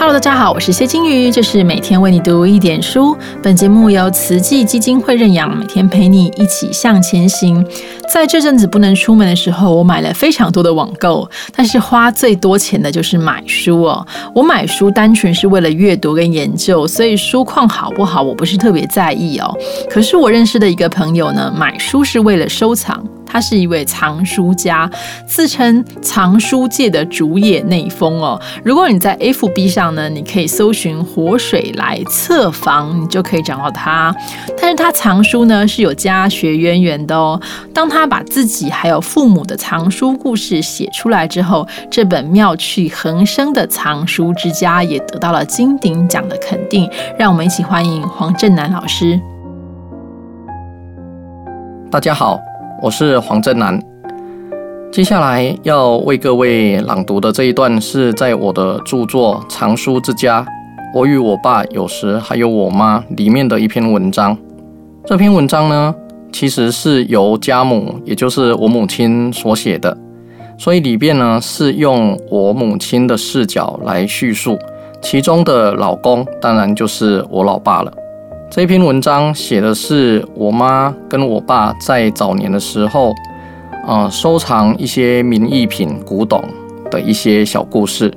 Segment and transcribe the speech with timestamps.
[0.00, 3.18] Hello，大家好，我是谢金鱼，这是每天为你读一点书。
[3.42, 7.66] 本节目由慈济基金会认养，每天陪你一起向前行。
[8.08, 14.06] 在这阵子不能出门的时候，我买了非常多的网购，但是花最多钱的就是买书哦。
[14.32, 19.52] 我买书单纯是为了阅读跟研究，所以书况好不好，我不是特别在意哦。
[19.90, 23.04] 可是我认识的一个朋友呢，买书是为了收藏。
[23.28, 24.90] 他是一位藏书家，
[25.26, 28.40] 自称藏书界的竹野内丰哦。
[28.64, 34.14] 如果你在 FB 上呢，你可以搜寻“活水来测房”，你就可以找到他。
[34.60, 37.40] 但是他藏书呢是有家学渊源的哦。
[37.74, 46.90] 当他把自己还有父母的藏书故事写出来之后，这本妙趣横生的藏书之家也得到了金鼎奖的肯定。
[47.18, 49.20] 让我们一起欢迎黄振南老师。
[51.90, 52.47] 大家好。
[52.80, 53.76] 我是黄正南，
[54.92, 60.42] 接下来要为各位朗读的这一段是在我的著作《藏书之家》，
[60.94, 64.38] 我与我爸有时还有我妈里面的一篇文章。
[65.04, 65.92] 这篇文章呢，
[66.32, 69.98] 其实是由家母，也就是我母亲所写的，
[70.56, 74.56] 所以里边呢是用我母亲的视角来叙述，
[75.02, 77.92] 其中的老公当然就是我老爸了。
[78.50, 83.14] 这篇文章写的是我妈跟我爸在早年的时候，
[83.86, 86.42] 啊，收藏一些名艺品、古董
[86.90, 88.10] 的一些小故事，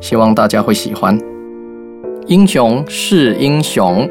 [0.00, 1.16] 希望大家会喜欢。
[2.26, 4.08] 英雄是英雄，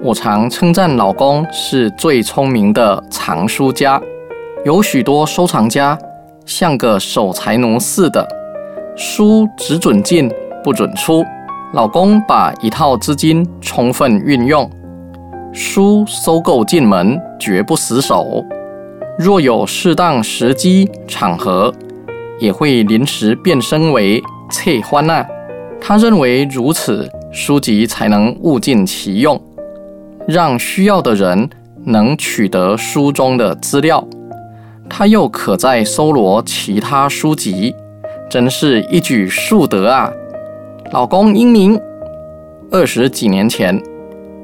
[0.00, 4.00] 我常称赞老公是最聪明的藏书家。
[4.64, 5.98] 有许多收藏家
[6.44, 8.26] 像个守财奴似的，
[8.94, 10.30] 书只准进
[10.62, 11.24] 不准出。
[11.72, 14.70] 老公把一套资金充分运用，
[15.52, 18.44] 书收购进门绝不死守。
[19.18, 21.74] 若有适当时机场合，
[22.38, 25.26] 也会临时变身为窃欢啊。
[25.80, 29.40] 他认为如此，书籍才能物尽其用，
[30.28, 31.50] 让需要的人
[31.84, 34.06] 能取得书中的资料。
[34.88, 37.74] 他又可再搜罗其他书籍，
[38.30, 40.12] 真是一举数得啊。
[40.92, 41.78] 老公英明。
[42.70, 43.80] 二十几年前，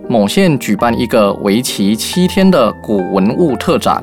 [0.08, 4.02] 某县举办一个为期七天的古文物特展，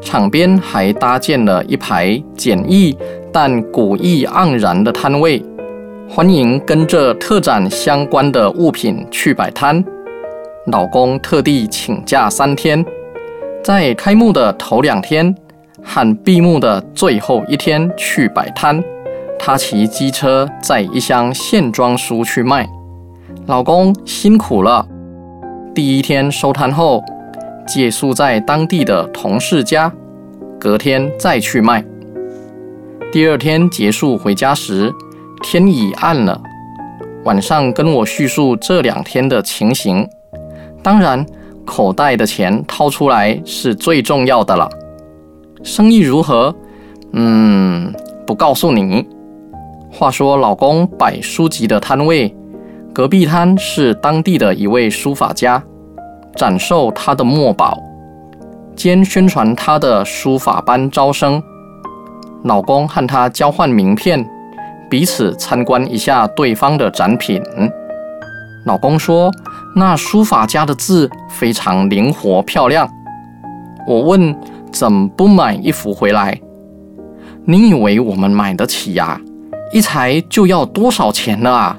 [0.00, 2.96] 场边还搭建了一排简易
[3.32, 5.42] 但古意盎然的摊位，
[6.08, 9.84] 欢迎跟着特展相关的物品去摆摊。
[10.66, 12.84] 老公特地请假三天，
[13.62, 15.34] 在开幕的头两天
[15.82, 18.82] 和闭幕的最后一天去摆摊。
[19.38, 22.68] 他骑机车载一箱线装书去卖，
[23.46, 24.86] 老公辛苦了。
[25.74, 27.02] 第一天收摊后，
[27.66, 29.92] 借宿在当地的同事家，
[30.58, 31.84] 隔天再去卖。
[33.12, 34.92] 第二天结束回家时，
[35.42, 36.40] 天已暗了。
[37.24, 40.06] 晚上跟我叙述这两天的情形，
[40.82, 41.24] 当然
[41.64, 44.68] 口袋的钱掏出来是最重要的了。
[45.62, 46.54] 生意如何？
[47.12, 47.92] 嗯，
[48.26, 49.06] 不告诉你。
[49.90, 52.34] 话说，老公摆书籍的摊位，
[52.92, 55.62] 隔壁摊是当地的一位书法家，
[56.36, 57.78] 展售他的墨宝，
[58.76, 61.42] 兼宣传他的书法班招生。
[62.44, 64.24] 老公和他交换名片，
[64.88, 67.42] 彼此参观一下对方的展品。
[68.66, 69.32] 老公说
[69.74, 72.88] ：“那书法家的字非常灵活漂亮。”
[73.88, 74.36] 我问
[74.70, 76.38] ：“怎么不买一幅回来？”
[77.46, 79.18] 你以为我们买得起呀？
[79.70, 81.78] 一裁就要多少钱了啊？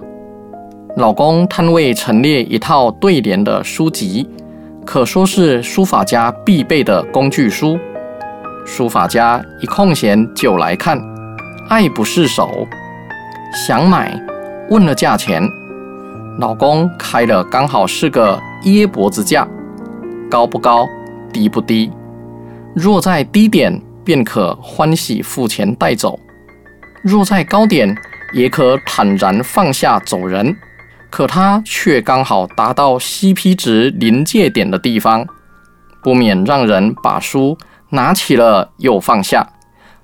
[0.97, 4.29] 老公摊位陈列一套对联的书籍，
[4.85, 7.79] 可说是书法家必备的工具书。
[8.63, 11.01] 书法家一空闲就来看，
[11.67, 12.67] 爱不释手，
[13.67, 14.15] 想买，
[14.69, 15.41] 问了价钱，
[16.37, 19.47] 老公开了刚好是个椰脖子价，
[20.29, 20.85] 高不高，
[21.33, 21.91] 低不低？
[22.75, 26.19] 若在低点，便可欢喜付钱带走。
[27.01, 27.97] 若在高点，
[28.33, 30.55] 也可坦然放下走人。
[31.09, 35.25] 可他却刚好达到 CP 值临界点的地方，
[36.03, 37.57] 不免让人把书
[37.89, 39.53] 拿起了又放下，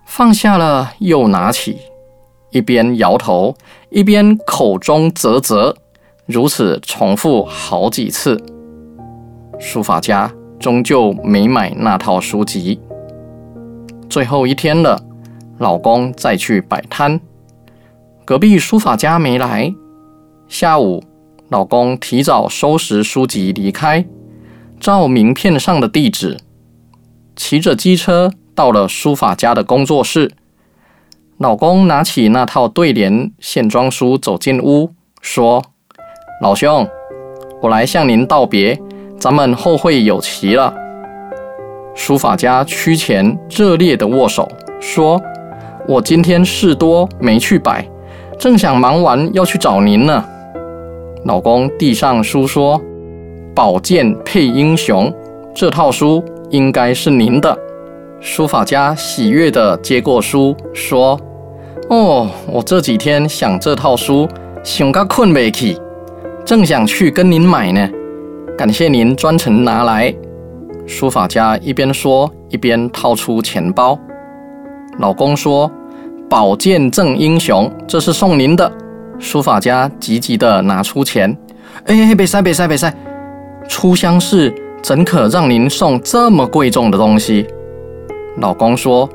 [0.06, 1.78] 放下了又拿起，
[2.50, 3.56] 一边摇头，
[3.92, 5.76] 一边口中啧啧，
[6.26, 8.44] 如此重复好几次。
[9.60, 12.80] 书法家终究没买那套书籍。
[14.10, 15.05] 最后一天了。
[15.58, 17.20] 老公再去摆摊，
[18.26, 19.74] 隔壁书法家没来。
[20.48, 21.04] 下午，
[21.50, 24.06] 老公提早收拾书籍离开，
[24.80, 26.38] 照名片上的地址，
[27.36, 30.32] 骑着机车到了书法家的工作室。
[31.38, 35.64] 老公拿起那套对联线装书走进屋，说
[36.42, 36.88] ：“老兄，
[37.62, 38.80] 我来向您道别，
[39.20, 40.74] 咱们后会有期了。”
[41.94, 44.50] 书法家屈前热烈的握手，
[44.80, 45.22] 说
[45.88, 47.88] ：“我今天事多没去摆，
[48.40, 50.24] 正想忙完要去找您呢。”
[51.26, 52.82] 老公递上书说
[53.56, 55.14] ：“宝剑配英雄，
[55.54, 57.58] 这套书应该是您的。”
[58.22, 61.20] 书法家喜悦地接过书，说
[61.90, 64.28] ：“哦，我这几天想这套书，
[64.64, 65.80] 想个困没起，
[66.44, 67.88] 正想去跟您买呢。
[68.58, 70.14] 感谢您专程拿来。”
[70.88, 74.00] 书法家一边说，一边掏出钱包。
[75.00, 75.70] 老公说
[76.30, 78.72] ：“宝剑赠英雄，这是送您的。”
[79.20, 81.36] 书法家急急地拿出钱
[81.88, 82.94] ：“哎，别塞，别塞，别塞！
[83.68, 87.46] 初相识，怎可让您送这么贵重的东西？”
[88.40, 89.10] 老公说：“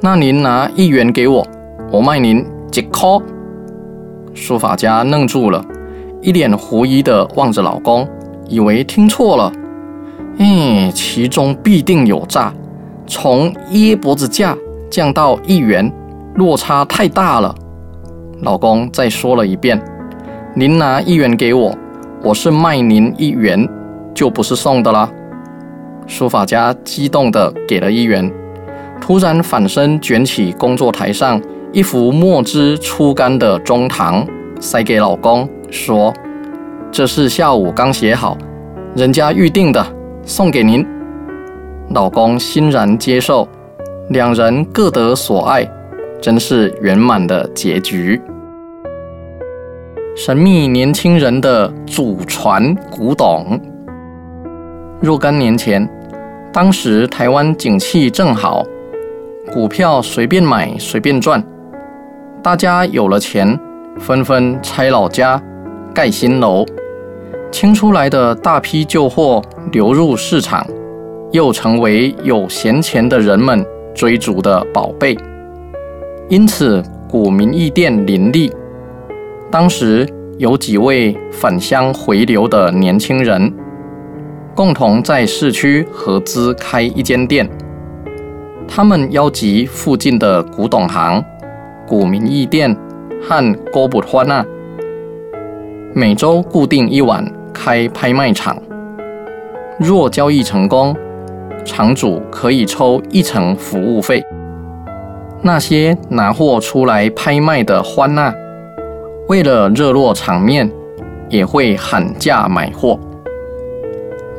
[0.00, 1.46] 那您拿一元给我，
[1.90, 3.20] 我卖您几颗。”
[4.34, 5.64] 书法家愣住了，
[6.22, 8.06] 一脸狐疑地望着老公，
[8.48, 9.52] 以为听错了。
[10.36, 12.52] 嗯，其中必定有诈。
[13.06, 14.56] 从椰脖子价
[14.90, 15.92] 降到一元，
[16.34, 17.54] 落差太大了。
[18.42, 19.80] 老公再说了一遍
[20.54, 21.74] ：“您拿一元给我，
[22.22, 23.68] 我是卖您一元，
[24.14, 25.10] 就不是送的啦。”
[26.06, 28.30] 书法家激动地给了一元，
[29.00, 31.40] 突然反身卷起工作台上
[31.72, 34.26] 一幅墨汁初干的中堂，
[34.60, 36.12] 塞给老公，说
[36.90, 38.38] ：“这是下午刚写好，
[38.94, 39.84] 人家预定的。”
[40.24, 40.86] 送给您，
[41.94, 43.48] 老公欣然接受，
[44.10, 45.68] 两人各得所爱，
[46.18, 48.18] 真是圆满的结局。
[50.16, 53.60] 神秘年轻人的祖传古董。
[54.98, 55.86] 若干年前，
[56.50, 58.64] 当时台湾景气正好，
[59.52, 61.44] 股票随便买随便赚，
[62.42, 63.60] 大家有了钱，
[63.98, 65.40] 纷纷拆老家，
[65.94, 66.64] 盖新楼。
[67.50, 70.66] 清出来的大批旧货流入市场，
[71.30, 73.64] 又成为有闲钱的人们
[73.98, 75.18] 追逐的宝贝。
[76.28, 76.80] 因此，
[77.10, 78.52] 古民义店林立。
[79.50, 83.52] 当时有几位返乡回流的年轻人，
[84.54, 87.50] 共同在市区合资开一间店。
[88.68, 91.20] 他们邀集附近的古董行、
[91.86, 92.76] 古民义店
[93.20, 94.46] 和郭布花纳，
[95.92, 97.24] 每周固定一晚。
[97.60, 98.56] 开拍卖场，
[99.80, 100.94] 若交易成功，
[101.64, 104.24] 场主可以抽一成服务费。
[105.42, 108.34] 那些拿货出来拍卖的欢娜，
[109.28, 110.70] 为了热络场面，
[111.28, 112.98] 也会喊价买货。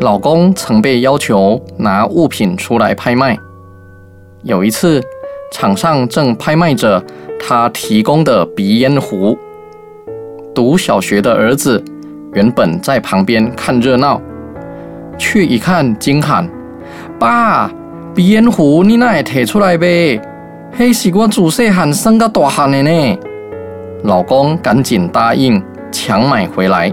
[0.02, 3.38] 老公曾被要求拿物品出来拍卖，
[4.44, 5.02] 有一次
[5.52, 7.04] 场上正拍卖着
[7.40, 9.38] 他提供的鼻烟壶，
[10.54, 11.84] 读小学的儿子。
[12.34, 14.22] 原本在旁边看热闹，
[15.18, 16.48] 却一看惊喊
[17.20, 17.70] ：“爸，
[18.16, 20.22] 鼻烟壶你哪会摕出来呗？
[20.78, 23.20] 迄是我自细汉生到大汉的呢。”
[24.04, 25.62] 老公赶紧答应
[25.92, 26.92] 抢买回来。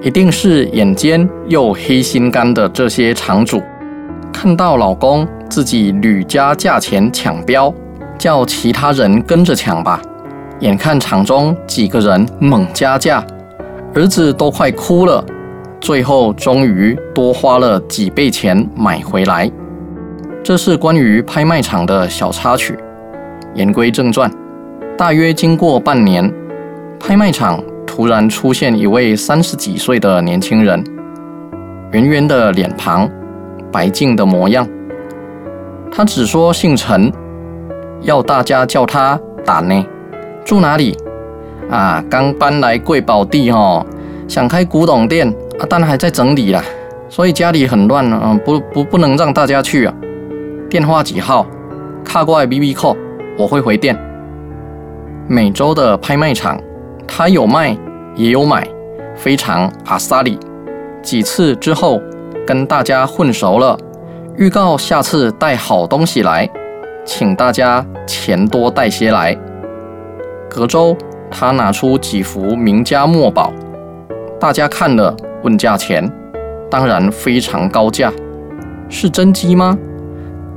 [0.00, 3.60] 一定是眼尖又黑心肝的这些场主，
[4.32, 7.74] 看到老公自己屡加价钱抢标，
[8.16, 10.00] 叫其他人跟着抢吧。
[10.60, 13.24] 眼看场中几个人猛加价。
[13.94, 15.24] 儿子都快哭了，
[15.84, 19.50] 最后终于多花了几倍钱买回来。
[20.42, 22.74] 这是关于拍卖场的小插曲。
[23.52, 24.30] 言归正传，
[24.96, 26.32] 大约经过半年，
[26.98, 30.82] 拍卖场突然出现一位三十几岁的年轻人，
[31.92, 33.06] 圆圆的脸庞，
[33.70, 34.66] 白净的模样。
[35.92, 37.12] 他只说姓陈，
[38.00, 39.84] 要大家叫他胆呢。
[40.46, 40.96] 住哪里？
[41.70, 43.84] 啊，刚搬来贵宝地哦，
[44.26, 45.28] 想开古董店
[45.58, 46.62] 啊，但还在整理啦，
[47.08, 49.94] 所以家里很乱啊，不不不能让大家去啊。
[50.68, 51.46] 电话几号？
[52.04, 52.96] 卡过来 B B 扣，
[53.38, 53.96] 我会回电。
[55.28, 56.60] 每周的拍卖场，
[57.06, 57.76] 他有卖
[58.14, 58.66] 也有买，
[59.14, 60.38] 非常阿萨里。
[61.02, 62.00] 几次之后，
[62.46, 63.78] 跟大家混熟了，
[64.36, 66.48] 预告下次带好东西来，
[67.04, 69.38] 请大家钱多带些来。
[70.48, 70.96] 隔周。
[71.36, 73.52] 他拿出几幅名家墨宝，
[74.44, 76.06] 大家看了问价钱，
[76.70, 78.12] 当然非常高价。
[78.90, 79.74] 是真机吗？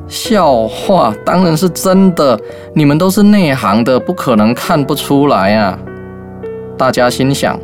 [0.10, 2.38] 笑话，当然是真的。
[2.74, 5.79] 你们都是内行的，不可能看不出来啊！
[6.77, 7.58] 大家心想：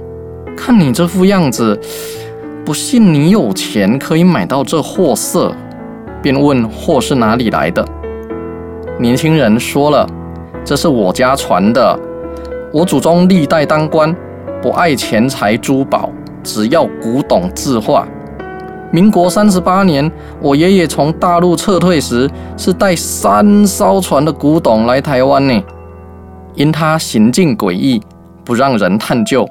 [0.55, 1.77] 看你这副样子，
[2.63, 5.53] 不信你有钱可以买到这货色，
[6.21, 7.85] 便问货是哪里来的。
[8.97, 10.07] 年轻人说了：
[10.63, 11.99] 这是我家传的。
[12.71, 14.15] 我祖宗历代当官，
[14.63, 16.09] 不爱钱财珠宝，
[16.41, 18.07] 只要古董字画。
[18.93, 25.61] 民国三十八年，我爷爷从大陆撤退时，是带三艘船的古董来台湾呢。
[26.55, 28.01] 因他行径诡异，
[28.45, 29.45] 不让人探究。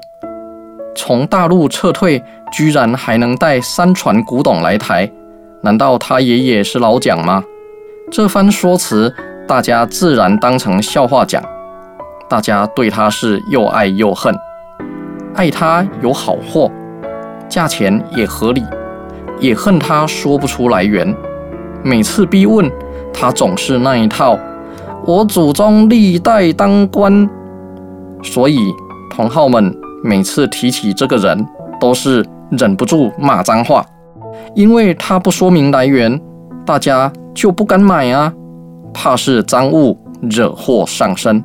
[0.95, 2.19] 从大陆撤退，
[2.51, 5.07] 居然还能带三船古董来台，
[5.61, 7.43] 难道他爷爷是老蒋吗？
[8.11, 9.13] 这番说辞，
[9.47, 11.43] 大家自然当成笑话讲。
[12.27, 14.33] 大家对他是又爱又恨，
[15.35, 16.71] 爱他有好货，
[17.49, 18.61] 价钱也合理；
[19.39, 21.15] 也恨他说不出来源。
[21.83, 22.71] 每次逼问，
[23.13, 24.37] 他总是那一套：
[25.05, 27.29] 我祖宗历代当官。
[28.21, 28.57] 所以
[29.09, 29.75] 同好们。
[30.05, 31.47] 每次提起这个人，
[31.79, 33.85] 都是忍不住骂脏话，
[34.53, 36.19] 因为他不说明来源，
[36.65, 38.33] 大家就不敢买啊，
[38.93, 39.97] 怕是赃物
[40.29, 41.41] 惹祸上身。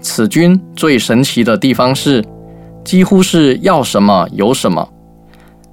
[0.00, 2.24] 此君最神奇的地方是，
[2.84, 4.88] 几乎是要什么有什么，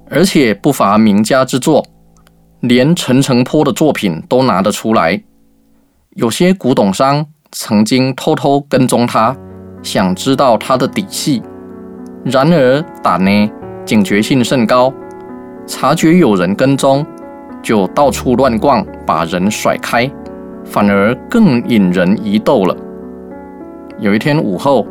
[0.08, 1.84] 而且不乏名家之作，
[2.60, 5.22] 连陈澄波的作品都拿得出来。
[6.16, 9.36] 有些古董商曾经偷偷跟踪他，
[9.82, 11.42] 想知道他的底细。
[12.24, 13.50] 然而胆呢，
[13.84, 14.92] 警觉性甚高，
[15.66, 17.04] 察觉有人跟踪，
[17.62, 20.10] 就到处乱逛，把人甩开，
[20.64, 22.76] 反而更引人疑窦了。
[23.98, 24.86] 有一天午后，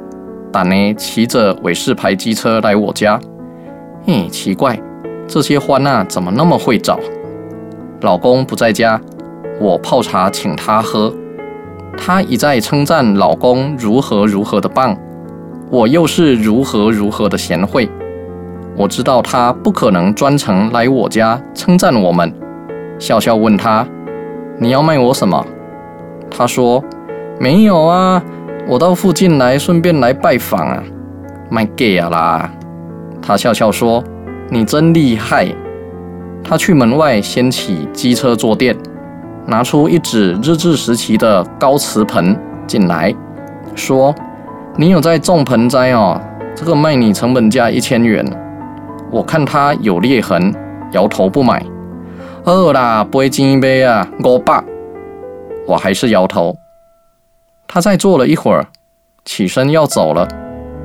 [0.51, 3.20] 胆呢骑着韦氏牌机车来我家，
[4.06, 4.79] 嘿，奇怪，
[5.27, 7.00] 这些花娜怎么那么会找？
[8.01, 9.00] 老公不在家，
[9.60, 11.13] 我泡茶请他喝，
[11.98, 14.98] 他一再称赞老公如何如何的棒。
[15.70, 17.88] 我又是如何如何的贤惠，
[18.75, 22.34] 我知道他不可能专程来我家称赞我们。
[22.98, 23.86] 笑笑问他
[24.58, 25.46] ：“你要卖我什么？”
[26.32, 26.84] 他说
[27.39, 28.24] ：“没有啊，
[28.70, 30.84] 我到附近来，顺便来拜访啊，
[31.50, 32.52] 卖 gay 啊啦。”
[33.20, 34.04] 他笑笑说
[34.52, 35.48] ：“你真厉害。”
[36.46, 38.78] 他去门外掀起机车坐垫，
[39.48, 43.14] 拿出一纸日治时期的高瓷盆进来，
[43.74, 44.14] 说。
[44.78, 46.22] 你有在种盆栽哦？
[46.56, 48.24] 这个卖你成本价一千元，
[49.12, 50.54] 我看它有裂痕，
[50.94, 51.66] 摇头不买。
[52.46, 54.64] 二啦，不会金一杯啊，五百，
[55.68, 56.56] 我还是摇头。
[57.72, 58.66] 他再坐了一会儿，
[59.26, 60.28] 起身要走了，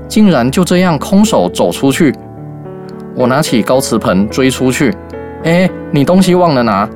[0.07, 2.15] 竟然就这样空手走出去。
[3.17, 4.95] 我拿起高瓷盆追出去，
[5.45, 6.87] 哎，你东西忘了拿。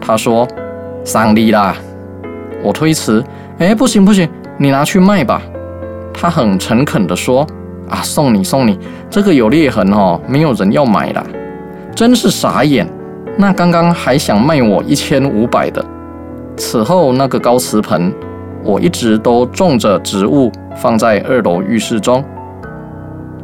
[0.00, 0.46] 他说
[1.04, 1.74] ：“上帝啦。”
[2.62, 3.24] 我推辞，
[3.58, 4.28] 哎，不行不行，
[4.58, 5.42] 你拿去卖吧。
[6.14, 7.44] 他很诚恳地说
[7.90, 8.78] ：“啊，送你送你，
[9.10, 11.20] 这个有裂痕哦，没有人要买的，
[11.96, 12.88] 真是傻眼。
[13.36, 15.84] 那刚刚还想卖我一千五百的。
[16.56, 18.12] 此后那个高瓷盆，
[18.66, 22.22] 我一直都种着植物，放在二楼浴室中。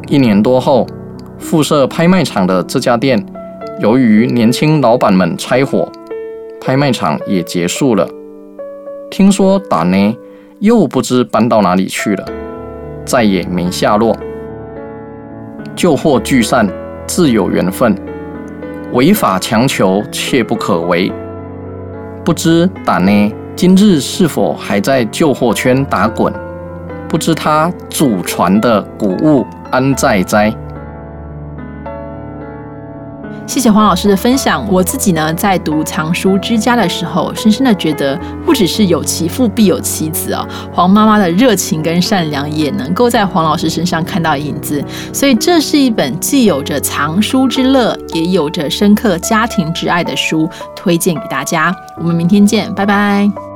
[0.09, 0.85] 一年多后，
[1.37, 3.25] 附设拍卖场的这家店，
[3.79, 5.89] 由于年轻老板们拆伙，
[6.59, 8.05] 拍卖场也结束了。
[9.09, 10.17] 听说打呢，
[10.59, 12.25] 又不知搬到哪里去了。”
[13.05, 14.15] 再也没下落。
[15.75, 16.67] 旧货聚散，
[17.05, 17.93] 自有缘分。
[18.93, 21.11] 违法强求，切不可为。
[22.23, 23.33] 不知打呢？
[23.55, 26.33] 今日是否还在旧货圈打滚？
[27.07, 30.53] 不知他祖传的古物安在哉？
[33.45, 34.65] 谢谢黄老师的分享。
[34.71, 44.83] 我自己呢，在读《藏书之家》的时候，深深的觉得，不只是有其父必有其子哦，黄妈妈的热情跟善良也能够在黄老师身上看到影子。
[45.13, 51.75] 所以，这是一本既有着藏书之乐，也有着深刻家庭之爱的书，推荐给大家。
[51.97, 53.52] 我们明天见，拜拜。